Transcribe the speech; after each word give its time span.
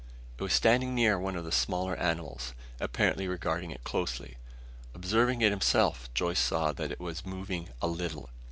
It 0.35 0.41
was 0.41 0.51
standing 0.53 0.95
near 0.95 1.19
one 1.19 1.35
of 1.35 1.45
the 1.45 1.51
smaller 1.51 1.95
animals, 1.95 2.55
apparently 2.79 3.27
regarding 3.27 3.69
it 3.69 3.83
closely. 3.83 4.37
Observing 4.95 5.43
it 5.43 5.51
himself, 5.51 6.11
Joyce 6.15 6.39
saw 6.39 6.71
that 6.71 6.91
it 6.91 6.99
was 6.99 7.23
moving 7.23 7.69
a 7.83 7.87
little. 7.87 8.31